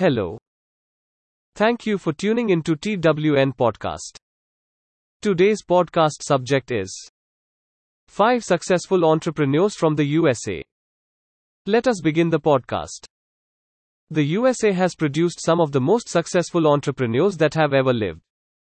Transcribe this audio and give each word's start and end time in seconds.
Hello. 0.00 0.38
Thank 1.56 1.84
you 1.84 1.98
for 1.98 2.14
tuning 2.14 2.48
into 2.48 2.74
TWN 2.74 3.54
Podcast. 3.54 4.16
Today's 5.20 5.62
podcast 5.62 6.22
subject 6.22 6.70
is 6.70 6.90
5 8.08 8.42
Successful 8.42 9.04
Entrepreneurs 9.04 9.74
from 9.74 9.94
the 9.94 10.04
USA. 10.06 10.62
Let 11.66 11.86
us 11.86 12.00
begin 12.00 12.30
the 12.30 12.40
podcast. 12.40 13.04
The 14.08 14.24
USA 14.24 14.72
has 14.72 14.94
produced 14.94 15.44
some 15.44 15.60
of 15.60 15.70
the 15.70 15.82
most 15.82 16.08
successful 16.08 16.66
entrepreneurs 16.66 17.36
that 17.36 17.52
have 17.52 17.74
ever 17.74 17.92
lived. 17.92 18.22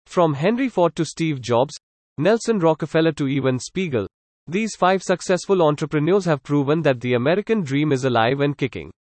From 0.08 0.34
Henry 0.34 0.68
Ford 0.68 0.94
to 0.98 1.06
Steve 1.06 1.40
Jobs, 1.40 1.74
Nelson 2.18 2.60
Rockefeller 2.60 3.14
to 3.14 3.30
Evan 3.30 3.60
Spiegel, 3.60 4.08
these 4.48 4.76
five 4.76 5.02
successful 5.02 5.62
entrepreneurs 5.62 6.26
have 6.26 6.44
proven 6.44 6.82
that 6.82 7.00
the 7.00 7.14
American 7.14 7.62
dream 7.62 7.94
is 7.94 8.04
alive 8.04 8.42
and 8.42 8.58
kicking. 8.58 8.92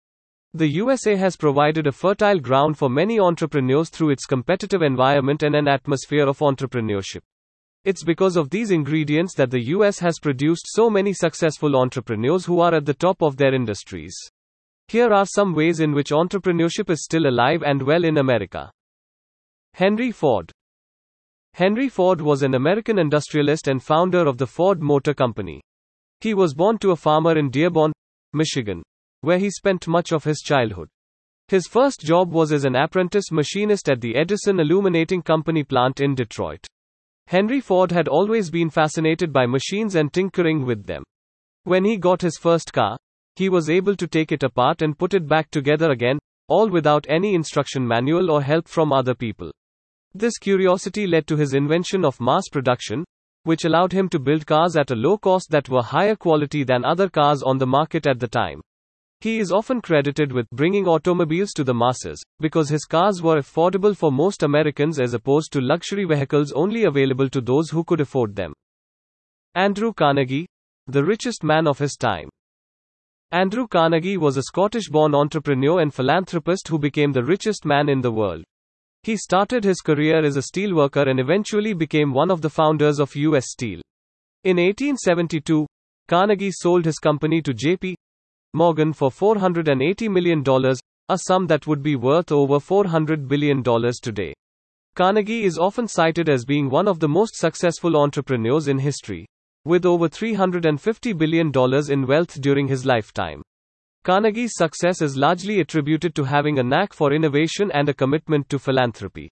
The 0.55 0.69
USA 0.69 1.17
has 1.17 1.35
provided 1.35 1.87
a 1.87 1.93
fertile 1.93 2.39
ground 2.39 2.77
for 2.77 2.91
many 2.91 3.19
entrepreneurs 3.19 3.89
through 3.89 4.11
its 4.11 4.27
competitive 4.27 4.83
environment 4.83 5.43
and 5.43 5.55
an 5.55 5.67
atmosphere 5.67 6.29
of 6.29 6.41
entrepreneurship. 6.41 7.23
It's 7.85 8.05
because 8.05 8.37
of 8.37 8.51
these 8.51 8.71
ingredients 8.71 9.35
that 9.37 9.51
the 9.51 9.63
US 9.69 9.99
has 10.01 10.19
produced 10.19 10.67
so 10.67 10.91
many 10.91 11.15
successful 11.15 11.75
entrepreneurs 11.75 12.45
who 12.45 12.61
are 12.61 12.75
at 12.75 12.85
the 12.85 12.93
top 12.93 13.23
of 13.23 13.39
their 13.39 13.55
industries. 13.55 14.15
Here 14.89 15.11
are 15.11 15.25
some 15.25 15.55
ways 15.55 15.81
in 15.81 15.93
which 15.93 16.11
entrepreneurship 16.11 16.91
is 16.91 17.03
still 17.03 17.27
alive 17.29 17.63
and 17.63 17.83
well 17.83 18.05
in 18.05 18.19
America. 18.19 18.71
Henry 19.73 20.11
Ford 20.11 20.53
Henry 21.55 21.89
Ford 21.89 22.21
was 22.21 22.43
an 22.43 22.55
American 22.55 22.99
industrialist 22.99 23.69
and 23.69 23.83
founder 23.83 24.27
of 24.27 24.37
the 24.37 24.47
Ford 24.47 24.83
Motor 24.83 25.15
Company. 25.15 25.63
He 26.21 26.35
was 26.35 26.53
born 26.53 26.77
to 26.79 26.91
a 26.91 26.97
farmer 26.97 27.39
in 27.39 27.49
Dearborn, 27.49 27.93
Michigan, 28.35 28.83
where 29.23 29.39
he 29.39 29.51
spent 29.51 29.89
much 29.89 30.13
of 30.13 30.25
his 30.25 30.41
childhood. 30.41 30.89
His 31.49 31.67
first 31.67 32.01
job 32.01 32.33
was 32.33 32.53
as 32.53 32.65
an 32.65 32.77
apprentice 32.77 33.33
machinist 33.33 33.91
at 33.91 34.01
the 34.01 34.15
Edison 34.17 34.61
Illuminating 34.61 35.23
Company 35.23 35.65
plant 35.65 36.01
in 36.01 36.15
Detroit. 36.15 36.67
Henry 37.27 37.61
Ford 37.61 37.91
had 37.91 38.09
always 38.09 38.51
been 38.51 38.71
fascinated 38.71 39.33
by 39.33 39.47
machines 39.47 39.95
and 39.95 40.13
tinkering 40.13 40.65
with 40.67 40.87
them. 40.87 41.03
When 41.65 41.85
he 41.85 41.97
got 41.97 42.21
his 42.21 42.37
first 42.37 42.73
car, 42.73 42.97
he 43.37 43.49
was 43.49 43.71
able 43.71 43.97
to 43.97 44.07
take 44.07 44.33
it 44.33 44.43
apart 44.43 44.83
and 44.83 44.99
put 44.99 45.15
it 45.15 45.27
back 45.27 45.51
together 45.51 45.91
again, 45.91 46.19
all 46.49 46.69
without 46.69 47.07
any 47.09 47.35
instruction 47.35 47.87
manual 47.87 48.31
or 48.31 48.43
help 48.43 48.69
from 48.69 48.93
other 48.93 49.15
people. 49.15 49.51
This 50.15 50.37
curiosity 50.39 51.07
led 51.07 51.27
to 51.29 51.37
his 51.37 51.55
invention 51.55 52.05
of 52.05 52.21
mass 52.21 52.49
production, 52.51 53.05
which 53.45 53.65
allowed 53.65 53.93
him 53.93 54.09
to 54.11 54.19
build 54.19 54.47
cars 54.47 54.77
at 54.77 54.91
a 54.91 54.95
low 54.97 55.17
cost 55.17 55.51
that 55.51 55.69
were 55.69 55.83
higher 55.83 56.17
quality 56.17 56.65
than 56.65 56.85
other 56.85 57.09
cars 57.09 57.43
on 57.43 57.59
the 57.59 57.67
market 57.67 58.07
at 58.07 58.21
the 58.21 58.29
time. 58.29 58.61
He 59.23 59.39
is 59.39 59.53
often 59.53 59.81
credited 59.81 60.33
with 60.33 60.51
bringing 60.51 60.89
automobiles 60.89 61.53
to 61.53 61.63
the 61.63 61.73
masses, 61.73 62.21
because 62.41 62.69
his 62.69 62.85
cars 62.85 63.23
were 63.23 63.39
affordable 63.39 63.97
for 63.97 64.11
most 64.11 64.43
Americans 64.43 64.99
as 64.99 65.15
opposed 65.15 65.53
to 65.53 65.61
luxury 65.61 66.05
vehicles 66.05 66.51
only 66.51 66.83
available 66.87 67.29
to 67.29 67.41
those 67.41 67.71
who 67.71 67.85
could 67.85 68.01
afford 68.01 68.35
them. 68.35 68.53
Andrew 69.55 69.93
Carnegie, 69.93 70.49
the 70.89 71.05
richest 71.05 71.45
man 71.45 71.69
of 71.69 71.79
his 71.79 71.95
time. 71.95 72.29
Andrew 73.31 73.69
Carnegie 73.69 74.17
was 74.17 74.37
a 74.37 74.43
Scottish 74.43 74.89
born 74.89 75.15
entrepreneur 75.15 75.79
and 75.81 75.95
philanthropist 75.95 76.67
who 76.67 76.81
became 76.81 77.13
the 77.13 77.23
richest 77.23 77.65
man 77.65 77.89
in 77.89 78.01
the 78.01 78.11
world. 78.11 78.43
He 79.05 79.17
started 79.17 79.63
his 79.63 79.83
career 79.83 80.25
as 80.25 80.37
a 80.37 80.43
steelworker 80.43 81.09
and 81.09 81.21
eventually 81.21 81.75
became 81.75 82.13
one 82.13 82.33
of 82.33 82.41
the 82.43 82.51
founders 82.51 82.99
of 82.99 83.15
U.S. 83.15 83.45
Steel. 83.51 83.83
In 84.43 84.57
1872, 84.57 85.65
Carnegie 86.09 86.51
sold 86.51 86.87
his 86.87 86.99
company 86.99 87.41
to 87.41 87.55
J.P. 87.55 87.95
Morgan 88.55 88.93
for 88.93 89.11
$480 89.11 90.11
million, 90.11 90.45
a 91.09 91.19
sum 91.19 91.47
that 91.47 91.67
would 91.67 91.83
be 91.83 91.97
worth 91.97 92.31
over 92.31 92.55
$400 92.55 93.27
billion 93.27 93.63
today. 94.03 94.35
Carnegie 94.95 95.45
is 95.45 95.59
often 95.59 95.89
cited 95.89 96.29
as 96.29 96.45
being 96.45 96.69
one 96.69 96.87
of 96.87 97.01
the 97.01 97.09
most 97.09 97.35
successful 97.35 97.97
entrepreneurs 97.97 98.69
in 98.69 98.79
history, 98.79 99.27
with 99.65 99.87
over 99.87 100.09
$350 100.09 101.17
billion 101.17 101.51
in 101.91 102.07
wealth 102.07 102.41
during 102.41 102.69
his 102.69 102.85
lifetime. 102.85 103.43
Carnegie's 104.05 104.55
success 104.55 105.01
is 105.01 105.17
largely 105.17 105.61
attributed 105.61 106.15
to 106.15 106.25
having 106.25 106.59
a 106.59 106.63
knack 106.63 106.93
for 106.93 107.13
innovation 107.13 107.71
and 107.73 107.89
a 107.89 107.95
commitment 107.95 108.49
to 108.49 108.59
philanthropy. 108.59 109.31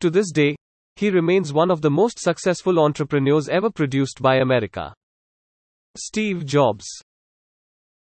To 0.00 0.10
this 0.10 0.30
day, 0.30 0.54
he 0.96 1.10
remains 1.10 1.52
one 1.52 1.70
of 1.70 1.80
the 1.80 1.90
most 1.90 2.18
successful 2.18 2.78
entrepreneurs 2.78 3.48
ever 3.48 3.70
produced 3.70 4.20
by 4.20 4.36
America. 4.36 4.92
Steve 5.96 6.44
Jobs 6.44 6.86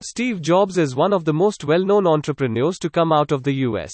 Steve 0.01 0.41
Jobs 0.41 0.77
is 0.77 0.95
one 0.95 1.11
of 1.11 1.25
the 1.25 1.33
most 1.33 1.65
well 1.65 1.83
known 1.83 2.07
entrepreneurs 2.07 2.79
to 2.79 2.89
come 2.89 3.11
out 3.11 3.33
of 3.33 3.43
the 3.43 3.51
US. 3.67 3.91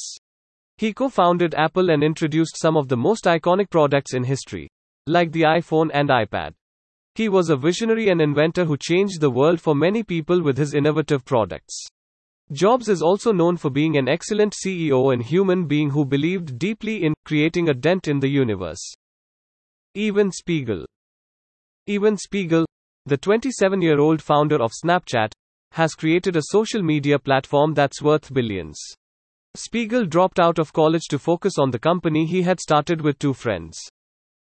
He 0.78 0.94
co 0.94 1.10
founded 1.10 1.56
Apple 1.56 1.90
and 1.90 2.04
introduced 2.04 2.60
some 2.60 2.78
of 2.78 2.88
the 2.88 2.98
most 2.98 3.24
iconic 3.24 3.72
products 3.72 4.14
in 4.14 4.24
history, 4.24 4.70
like 5.08 5.32
the 5.32 5.42
iPhone 5.42 5.90
and 5.92 6.10
iPad. 6.10 6.52
He 7.16 7.28
was 7.28 7.50
a 7.50 7.58
visionary 7.58 8.10
and 8.10 8.22
inventor 8.22 8.66
who 8.66 8.78
changed 8.78 9.20
the 9.20 9.32
world 9.32 9.60
for 9.60 9.74
many 9.74 10.04
people 10.04 10.44
with 10.44 10.60
his 10.60 10.76
innovative 10.76 11.26
products. 11.26 11.88
Jobs 12.52 12.88
is 12.88 13.02
also 13.02 13.32
known 13.32 13.58
for 13.58 13.72
being 13.72 13.98
an 13.98 14.08
excellent 14.08 14.54
CEO 14.54 15.12
and 15.12 15.24
human 15.24 15.66
being 15.66 15.90
who 15.90 16.06
believed 16.06 16.60
deeply 16.60 17.04
in 17.04 17.16
creating 17.26 17.70
a 17.70 17.74
dent 17.74 18.08
in 18.08 18.20
the 18.20 18.30
universe. 18.30 18.94
Evan 19.96 20.32
Spiegel. 20.32 20.86
Evan 21.88 22.18
Spiegel, 22.18 22.68
the 23.08 23.18
27 23.18 23.82
year 23.82 24.00
old 24.00 24.22
founder 24.22 24.62
of 24.62 24.72
Snapchat, 24.72 25.32
has 25.76 25.94
created 25.94 26.36
a 26.36 26.48
social 26.52 26.82
media 26.82 27.20
platform 27.20 27.74
that's 27.74 28.02
worth 28.02 28.34
billions. 28.34 28.80
Spiegel 29.56 30.06
dropped 30.06 30.40
out 30.40 30.60
of 30.60 30.74
college 30.74 31.08
to 31.10 31.20
focus 31.20 31.58
on 31.58 31.72
the 31.72 31.80
company 31.80 32.26
he 32.26 32.42
had 32.42 32.60
started 32.60 33.00
with 33.00 33.20
two 33.20 33.34
friends. 33.34 33.80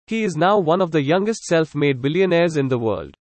He 0.06 0.25
is 0.25 0.37
now 0.37 0.59
one 0.59 0.81
of 0.81 0.91
the 0.91 1.03
youngest 1.03 1.45
self 1.45 1.75
made 1.75 2.03
billionaires 2.03 2.56
in 2.56 2.69
the 2.69 2.78
world. 2.78 3.17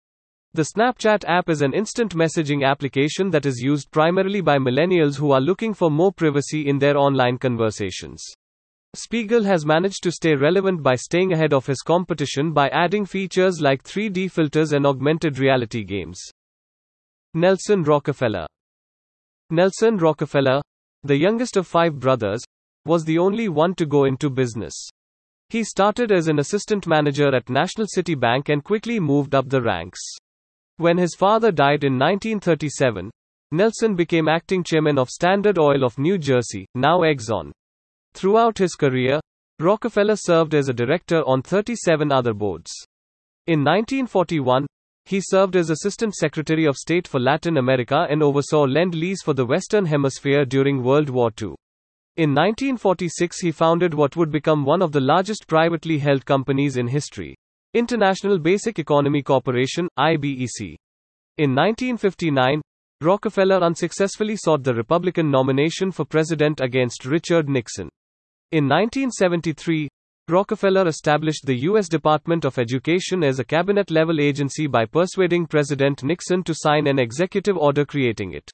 The 0.54 0.68
Snapchat 0.76 1.24
app 1.26 1.48
is 1.48 1.62
an 1.62 1.72
instant 1.72 2.14
messaging 2.14 2.66
application 2.66 3.30
that 3.30 3.46
is 3.46 3.60
used 3.60 3.90
primarily 3.90 4.42
by 4.42 4.58
millennials 4.58 5.16
who 5.16 5.32
are 5.32 5.40
looking 5.40 5.72
for 5.72 5.90
more 5.90 6.12
privacy 6.12 6.68
in 6.68 6.78
their 6.78 6.98
online 6.98 7.38
conversations. 7.38 8.22
Spiegel 8.94 9.44
has 9.44 9.64
managed 9.64 10.02
to 10.02 10.12
stay 10.12 10.34
relevant 10.34 10.82
by 10.82 10.96
staying 10.96 11.32
ahead 11.32 11.54
of 11.54 11.66
his 11.66 11.80
competition 11.80 12.52
by 12.52 12.68
adding 12.68 13.06
features 13.06 13.62
like 13.62 13.82
3D 13.82 14.30
filters 14.30 14.74
and 14.74 14.86
augmented 14.86 15.38
reality 15.38 15.82
games. 15.84 16.20
Nelson 17.34 17.82
Rockefeller 17.82 18.46
Nelson 19.48 19.96
Rockefeller, 19.96 20.60
the 21.02 21.16
youngest 21.16 21.56
of 21.56 21.66
five 21.66 21.98
brothers, 21.98 22.42
was 22.84 23.04
the 23.04 23.18
only 23.18 23.48
one 23.48 23.74
to 23.76 23.86
go 23.86 24.04
into 24.04 24.28
business. 24.28 24.74
He 25.48 25.64
started 25.64 26.12
as 26.12 26.28
an 26.28 26.38
assistant 26.38 26.86
manager 26.86 27.34
at 27.34 27.48
National 27.48 27.86
City 27.86 28.14
Bank 28.14 28.50
and 28.50 28.62
quickly 28.62 29.00
moved 29.00 29.34
up 29.34 29.48
the 29.48 29.62
ranks. 29.62 30.00
When 30.76 30.98
his 30.98 31.14
father 31.14 31.50
died 31.50 31.84
in 31.84 31.98
1937, 31.98 33.10
Nelson 33.50 33.94
became 33.94 34.28
acting 34.28 34.62
chairman 34.62 34.98
of 34.98 35.08
Standard 35.08 35.58
Oil 35.58 35.84
of 35.84 35.98
New 35.98 36.18
Jersey, 36.18 36.66
now 36.74 37.00
Exxon. 37.00 37.50
Throughout 38.12 38.58
his 38.58 38.74
career, 38.74 39.20
Rockefeller 39.58 40.16
served 40.16 40.54
as 40.54 40.68
a 40.68 40.74
director 40.74 41.22
on 41.26 41.40
37 41.40 42.12
other 42.12 42.34
boards. 42.34 42.72
In 43.46 43.60
1941, 43.64 44.66
he 45.04 45.20
served 45.20 45.56
as 45.56 45.70
Assistant 45.70 46.14
Secretary 46.14 46.64
of 46.64 46.76
State 46.76 47.08
for 47.08 47.20
Latin 47.20 47.56
America 47.56 48.06
and 48.08 48.22
oversaw 48.22 48.62
Lend 48.62 48.94
Lease 48.94 49.22
for 49.22 49.34
the 49.34 49.46
Western 49.46 49.84
Hemisphere 49.84 50.44
during 50.44 50.82
World 50.82 51.10
War 51.10 51.30
II. 51.40 51.54
In 52.16 52.34
1946, 52.34 53.40
he 53.40 53.52
founded 53.52 53.94
what 53.94 54.16
would 54.16 54.30
become 54.30 54.64
one 54.64 54.82
of 54.82 54.92
the 54.92 55.00
largest 55.00 55.46
privately 55.46 55.98
held 55.98 56.26
companies 56.26 56.76
in 56.76 56.86
history, 56.86 57.34
International 57.74 58.38
Basic 58.38 58.78
Economy 58.78 59.22
Corporation, 59.22 59.88
IBEC. 59.98 60.76
In 61.38 61.54
1959, 61.54 62.60
Rockefeller 63.00 63.62
unsuccessfully 63.62 64.36
sought 64.36 64.62
the 64.62 64.74
Republican 64.74 65.30
nomination 65.30 65.90
for 65.90 66.04
president 66.04 66.60
against 66.60 67.06
Richard 67.06 67.48
Nixon. 67.48 67.88
In 68.52 68.68
1973, 68.68 69.88
Rockefeller 70.28 70.86
established 70.86 71.46
the 71.46 71.58
U.S. 71.62 71.88
Department 71.88 72.44
of 72.44 72.56
Education 72.56 73.24
as 73.24 73.40
a 73.40 73.44
cabinet 73.44 73.90
level 73.90 74.20
agency 74.20 74.68
by 74.68 74.86
persuading 74.86 75.46
President 75.46 76.04
Nixon 76.04 76.44
to 76.44 76.54
sign 76.54 76.86
an 76.86 77.00
executive 77.00 77.56
order 77.56 77.84
creating 77.84 78.32
it. 78.32 78.48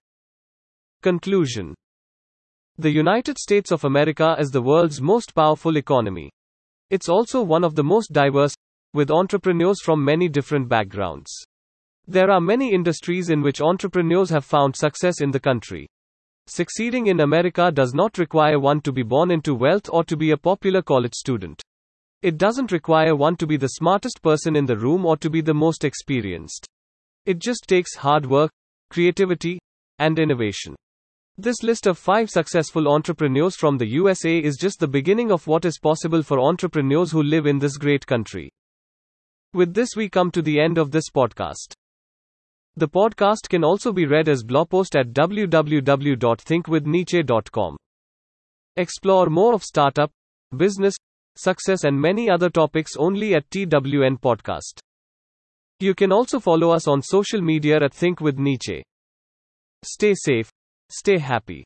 Conclusion 1.02 1.74
The 2.78 2.90
United 2.90 3.38
States 3.38 3.70
of 3.70 3.84
America 3.84 4.34
is 4.38 4.48
the 4.48 4.62
world's 4.62 5.02
most 5.02 5.34
powerful 5.34 5.76
economy. 5.76 6.30
It's 6.88 7.10
also 7.10 7.42
one 7.42 7.64
of 7.64 7.74
the 7.74 7.84
most 7.84 8.12
diverse, 8.12 8.54
with 8.94 9.10
entrepreneurs 9.10 9.82
from 9.82 10.02
many 10.02 10.26
different 10.26 10.70
backgrounds. 10.70 11.30
There 12.06 12.30
are 12.30 12.40
many 12.40 12.72
industries 12.72 13.28
in 13.28 13.42
which 13.42 13.60
entrepreneurs 13.60 14.30
have 14.30 14.46
found 14.46 14.74
success 14.74 15.20
in 15.20 15.32
the 15.32 15.40
country. 15.40 15.86
Succeeding 16.50 17.08
in 17.08 17.20
America 17.20 17.70
does 17.70 17.92
not 17.92 18.16
require 18.16 18.58
one 18.58 18.80
to 18.80 18.90
be 18.90 19.02
born 19.02 19.30
into 19.30 19.54
wealth 19.54 19.90
or 19.92 20.02
to 20.04 20.16
be 20.16 20.30
a 20.30 20.36
popular 20.38 20.80
college 20.80 21.12
student. 21.12 21.60
It 22.22 22.38
doesn't 22.38 22.72
require 22.72 23.14
one 23.14 23.36
to 23.36 23.46
be 23.46 23.58
the 23.58 23.68
smartest 23.68 24.22
person 24.22 24.56
in 24.56 24.64
the 24.64 24.78
room 24.78 25.04
or 25.04 25.18
to 25.18 25.28
be 25.28 25.42
the 25.42 25.52
most 25.52 25.84
experienced. 25.84 26.66
It 27.26 27.38
just 27.38 27.66
takes 27.68 27.96
hard 27.96 28.24
work, 28.24 28.50
creativity, 28.88 29.58
and 29.98 30.18
innovation. 30.18 30.74
This 31.36 31.62
list 31.62 31.86
of 31.86 31.98
five 31.98 32.30
successful 32.30 32.88
entrepreneurs 32.88 33.54
from 33.54 33.76
the 33.76 33.86
USA 33.86 34.38
is 34.38 34.56
just 34.56 34.80
the 34.80 34.88
beginning 34.88 35.30
of 35.30 35.46
what 35.46 35.66
is 35.66 35.78
possible 35.78 36.22
for 36.22 36.40
entrepreneurs 36.40 37.12
who 37.12 37.22
live 37.22 37.44
in 37.46 37.58
this 37.58 37.76
great 37.76 38.06
country. 38.06 38.50
With 39.52 39.74
this, 39.74 39.90
we 39.94 40.08
come 40.08 40.30
to 40.30 40.40
the 40.40 40.58
end 40.58 40.78
of 40.78 40.92
this 40.92 41.10
podcast. 41.14 41.74
The 42.78 42.86
podcast 42.86 43.48
can 43.48 43.64
also 43.64 43.92
be 43.92 44.06
read 44.06 44.28
as 44.28 44.44
blog 44.44 44.70
post 44.70 44.94
at 44.94 45.08
www.thinkwithniche.com. 45.08 47.76
Explore 48.76 49.30
more 49.30 49.52
of 49.52 49.64
startup, 49.64 50.12
business, 50.56 50.94
success, 51.34 51.82
and 51.82 52.00
many 52.00 52.30
other 52.30 52.48
topics 52.48 52.92
only 52.96 53.34
at 53.34 53.50
TWN 53.50 54.20
Podcast. 54.20 54.78
You 55.80 55.96
can 55.96 56.12
also 56.12 56.38
follow 56.38 56.70
us 56.70 56.86
on 56.86 57.02
social 57.02 57.40
media 57.40 57.82
at 57.82 57.92
Think 57.92 58.20
with 58.20 58.38
Niche. 58.38 58.84
Stay 59.84 60.14
safe, 60.14 60.48
stay 60.88 61.18
happy. 61.18 61.64